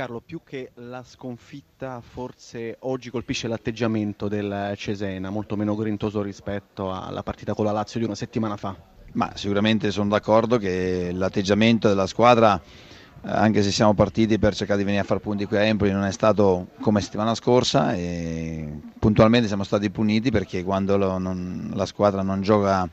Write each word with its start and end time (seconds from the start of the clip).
Carlo, 0.00 0.22
più 0.24 0.40
che 0.42 0.70
la 0.76 1.04
sconfitta, 1.06 2.00
forse 2.00 2.76
oggi 2.80 3.10
colpisce 3.10 3.48
l'atteggiamento 3.48 4.28
del 4.28 4.72
Cesena, 4.74 5.28
molto 5.28 5.56
meno 5.56 5.74
grintoso 5.74 6.22
rispetto 6.22 6.90
alla 6.90 7.22
partita 7.22 7.52
con 7.52 7.66
la 7.66 7.72
Lazio 7.72 8.00
di 8.00 8.06
una 8.06 8.14
settimana 8.14 8.56
fa. 8.56 8.74
Ma 9.12 9.32
sicuramente 9.34 9.90
sono 9.90 10.08
d'accordo 10.08 10.56
che 10.56 11.10
l'atteggiamento 11.12 11.86
della 11.86 12.06
squadra, 12.06 12.58
eh, 12.58 13.28
anche 13.28 13.62
se 13.62 13.70
siamo 13.70 13.92
partiti 13.92 14.38
per 14.38 14.54
cercare 14.54 14.78
di 14.78 14.84
venire 14.86 15.02
a 15.02 15.06
fare 15.06 15.20
punti 15.20 15.44
qui 15.44 15.58
a 15.58 15.64
Empoli, 15.64 15.92
non 15.92 16.04
è 16.04 16.12
stato 16.12 16.68
come 16.80 17.02
settimana 17.02 17.34
scorsa 17.34 17.92
e 17.92 18.80
puntualmente 18.98 19.48
siamo 19.48 19.64
stati 19.64 19.90
puniti 19.90 20.30
perché 20.30 20.64
quando 20.64 20.96
lo, 20.96 21.18
non, 21.18 21.72
la 21.74 21.84
squadra 21.84 22.22
non 22.22 22.40
gioca 22.40 22.88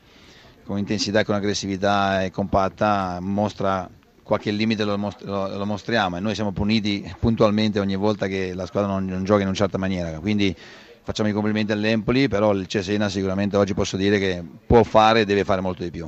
con 0.62 0.76
intensità, 0.76 1.24
con 1.24 1.36
aggressività 1.36 2.22
e 2.22 2.30
compatta 2.30 3.18
mostra 3.18 3.88
qualche 4.28 4.50
limite 4.50 4.84
lo, 4.84 4.98
most- 4.98 5.24
lo, 5.24 5.64
mostriamo 5.64 6.18
e 6.18 6.20
noi 6.20 6.34
siamo 6.34 6.52
puniti 6.52 7.10
puntualmente 7.18 7.80
ogni 7.80 7.96
volta 7.96 8.26
che 8.26 8.52
la 8.52 8.66
squadra 8.66 8.90
non, 8.90 9.06
non 9.06 9.24
gioca 9.24 9.40
in 9.40 9.46
una 9.46 9.56
certa 9.56 9.78
maniera. 9.78 10.18
Quindi 10.20 10.54
facciamo 11.02 11.30
i 11.30 11.32
complimenti 11.32 11.72
all'Empoli, 11.72 12.28
però 12.28 12.52
il 12.52 12.66
Cesena 12.66 13.08
sicuramente 13.08 13.56
oggi 13.56 13.72
posso 13.72 13.96
dire 13.96 14.18
che 14.18 14.44
può 14.66 14.82
fare 14.82 15.20
e 15.20 15.24
deve 15.24 15.44
fare 15.44 15.62
molto 15.62 15.82
di 15.82 15.90
più. 15.90 16.06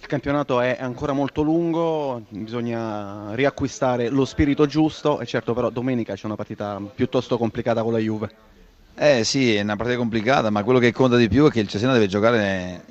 Il 0.00 0.08
campionato 0.08 0.60
è 0.60 0.76
ancora 0.80 1.12
molto 1.12 1.42
lungo, 1.42 2.24
bisogna 2.30 3.32
riacquistare 3.34 4.08
lo 4.08 4.24
spirito 4.24 4.66
giusto 4.66 5.20
e 5.20 5.26
certo 5.26 5.54
però 5.54 5.70
domenica 5.70 6.14
c'è 6.14 6.26
una 6.26 6.34
partita 6.34 6.82
piuttosto 6.92 7.38
complicata 7.38 7.84
con 7.84 7.92
la 7.92 7.98
Juve. 7.98 8.30
Eh 8.96 9.22
sì, 9.22 9.54
è 9.54 9.62
una 9.62 9.76
partita 9.76 9.98
complicata, 9.98 10.50
ma 10.50 10.64
quello 10.64 10.80
che 10.80 10.90
conta 10.90 11.16
di 11.16 11.28
più 11.28 11.46
è 11.46 11.50
che 11.52 11.60
il 11.60 11.68
Cesena 11.68 11.92
deve 11.92 12.08
giocare 12.08 12.82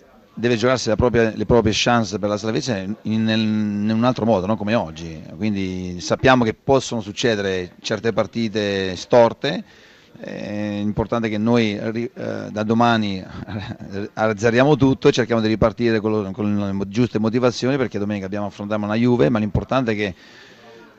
deve 0.42 0.58
giocarsi 0.58 0.92
propria, 0.96 1.32
le 1.36 1.46
proprie 1.46 1.72
chance 1.74 2.18
per 2.18 2.28
la 2.28 2.36
salvezza 2.36 2.76
in, 2.78 2.96
in, 3.04 3.90
un 3.94 4.04
altro 4.04 4.26
modo, 4.26 4.48
non 4.48 4.58
come 4.58 4.74
oggi. 4.74 5.22
Quindi 5.38 6.02
sappiamo 6.02 6.44
che 6.44 6.56
possono 6.56 7.00
succedere 7.00 7.74
certe 7.80 8.12
partite 8.12 8.96
storte. 8.96 9.64
È 10.20 10.80
importante 10.82 11.30
che 11.30 11.38
noi 11.38 11.78
eh, 11.78 12.12
da 12.52 12.64
domani 12.64 13.24
azzeriamo 14.14 14.76
tutto 14.76 15.08
e 15.08 15.12
cerchiamo 15.12 15.42
di 15.42 15.48
ripartire 15.48 16.00
con, 16.00 16.32
con 16.32 16.58
le 16.58 16.88
giuste 16.88 17.20
motivazioni 17.20 17.78
perché 17.78 18.00
domenica 18.00 18.26
abbiamo 18.26 18.48
affrontato 18.48 18.84
una 18.84 18.96
Juve, 18.96 19.30
ma 19.30 19.38
l'importante 19.38 19.92
è 19.92 19.96
che 19.96 20.16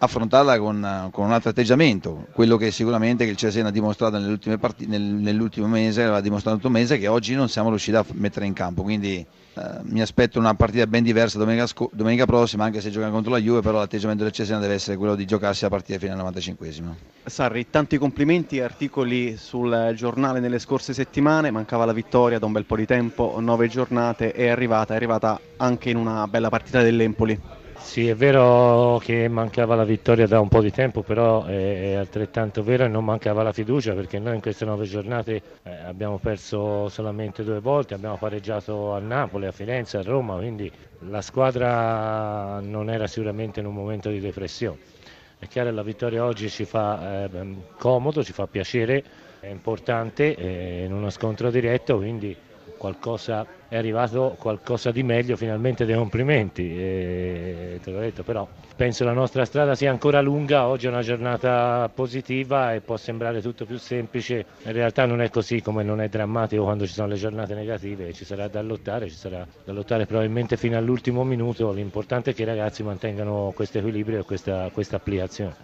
affrontarla 0.04 0.58
con, 0.58 1.08
con, 1.12 1.26
un 1.26 1.32
altro 1.32 1.50
atteggiamento, 1.50 2.26
quello 2.32 2.56
che 2.56 2.72
sicuramente 2.72 3.22
il 3.22 3.36
Cesena 3.36 3.68
ha 3.68 3.70
dimostrato 3.70 4.18
partite, 4.58 4.90
nel, 4.90 5.00
nell'ultimo 5.00 5.68
mese, 5.68 6.02
ha 6.02 6.20
dimostrato 6.20 6.68
mese 6.68 6.98
che 6.98 7.06
oggi 7.06 7.34
non 7.34 7.48
siamo 7.48 7.68
riusciti 7.68 7.96
a 7.96 8.04
mettere 8.14 8.46
in 8.46 8.52
campo, 8.52 8.82
quindi 8.82 9.24
eh, 9.54 9.62
mi 9.82 10.00
aspetto 10.00 10.40
una 10.40 10.54
partita 10.54 10.88
ben 10.88 11.04
diversa 11.04 11.38
domenica, 11.38 11.68
domenica, 11.92 12.24
prossima, 12.24 12.64
anche 12.64 12.80
se 12.80 12.90
giocano 12.90 13.12
contro 13.12 13.30
la 13.30 13.38
Juve, 13.38 13.60
però 13.60 13.78
l'atteggiamento 13.78 14.24
del 14.24 14.32
Cesena 14.32 14.58
deve 14.58 14.74
essere 14.74 14.96
quello 14.96 15.14
di 15.14 15.24
giocarsi 15.24 15.62
la 15.62 15.70
partita 15.70 16.00
fino 16.00 16.14
al 16.14 16.32
95esimo. 16.32 16.94
Sarri, 17.24 17.70
tanti 17.70 17.96
complimenti, 17.96 18.58
articoli 18.58 19.36
sul 19.36 19.92
giornale 19.94 20.40
nelle 20.40 20.58
scorse 20.58 20.92
settimane, 20.92 21.52
mancava 21.52 21.84
la 21.84 21.92
vittoria 21.92 22.40
da 22.40 22.46
un 22.46 22.52
bel 22.52 22.64
po' 22.64 22.74
di 22.74 22.86
tempo, 22.86 23.36
nove 23.38 23.68
giornate, 23.68 24.32
è 24.32 24.48
arrivata, 24.48 24.94
è 24.94 24.96
arrivata 24.96 25.38
anche 25.58 25.90
in 25.90 25.96
una 25.96 26.26
bella 26.26 26.48
partita 26.48 26.82
dell'Empoli. 26.82 27.60
Sì, 27.84 28.08
è 28.08 28.14
vero 28.14 28.98
che 29.02 29.26
mancava 29.28 29.74
la 29.74 29.84
vittoria 29.84 30.26
da 30.28 30.38
un 30.40 30.48
po' 30.48 30.60
di 30.62 30.70
tempo, 30.70 31.02
però 31.02 31.44
è 31.44 31.94
altrettanto 31.94 32.62
vero 32.62 32.84
che 32.84 32.90
non 32.90 33.04
mancava 33.04 33.42
la 33.42 33.52
fiducia 33.52 33.92
perché 33.92 34.18
noi 34.20 34.36
in 34.36 34.40
queste 34.40 34.64
nove 34.64 34.84
giornate 34.86 35.42
eh, 35.64 35.70
abbiamo 35.84 36.18
perso 36.18 36.88
solamente 36.88 37.42
due 37.42 37.58
volte, 37.60 37.94
abbiamo 37.94 38.16
pareggiato 38.18 38.92
a 38.94 39.00
Napoli, 39.00 39.46
a 39.46 39.52
Firenze, 39.52 39.96
a 39.98 40.02
Roma, 40.02 40.36
quindi 40.36 40.70
la 41.00 41.20
squadra 41.22 42.60
non 42.60 42.88
era 42.88 43.06
sicuramente 43.08 43.58
in 43.60 43.66
un 43.66 43.74
momento 43.74 44.08
di 44.10 44.20
depressione. 44.20 44.78
È 45.38 45.46
chiaro 45.48 45.68
che 45.70 45.74
la 45.74 45.82
vittoria 45.82 46.24
oggi 46.24 46.48
ci 46.48 46.64
fa 46.64 47.24
eh, 47.24 47.56
comodo, 47.76 48.22
ci 48.22 48.32
fa 48.32 48.46
piacere, 48.46 49.04
è 49.40 49.48
importante 49.48 50.34
eh, 50.36 50.84
in 50.84 50.92
uno 50.92 51.10
scontro 51.10 51.50
diretto, 51.50 51.96
quindi 51.96 52.34
qualcosa, 52.82 53.46
è 53.68 53.76
arrivato 53.76 54.34
qualcosa 54.36 54.90
di 54.90 55.04
meglio, 55.04 55.36
finalmente 55.36 55.84
dei 55.84 55.94
complimenti, 55.94 56.76
e, 56.76 57.78
te 57.80 57.92
l'ho 57.92 58.00
detto, 58.00 58.24
però 58.24 58.48
penso 58.74 59.04
la 59.04 59.12
nostra 59.12 59.44
strada 59.44 59.76
sia 59.76 59.92
ancora 59.92 60.20
lunga, 60.20 60.66
oggi 60.66 60.86
è 60.86 60.88
una 60.88 61.02
giornata 61.02 61.88
positiva 61.94 62.74
e 62.74 62.80
può 62.80 62.96
sembrare 62.96 63.40
tutto 63.40 63.66
più 63.66 63.78
semplice, 63.78 64.44
in 64.64 64.72
realtà 64.72 65.06
non 65.06 65.20
è 65.22 65.30
così 65.30 65.62
come 65.62 65.84
non 65.84 66.00
è 66.00 66.08
drammatico 66.08 66.64
quando 66.64 66.84
ci 66.84 66.92
sono 66.92 67.06
le 67.06 67.14
giornate 67.14 67.54
negative, 67.54 68.12
ci 68.12 68.24
sarà 68.24 68.48
da 68.48 68.60
lottare, 68.62 69.08
ci 69.08 69.16
sarà 69.16 69.46
da 69.64 69.72
lottare 69.72 70.04
probabilmente 70.04 70.56
fino 70.56 70.76
all'ultimo 70.76 71.22
minuto, 71.22 71.70
l'importante 71.70 72.32
è 72.32 72.34
che 72.34 72.42
i 72.42 72.46
ragazzi 72.46 72.82
mantengano 72.82 73.52
questo 73.54 73.78
equilibrio 73.78 74.18
e 74.18 74.24
questa, 74.24 74.70
questa 74.72 74.96
applicazione. 74.96 75.54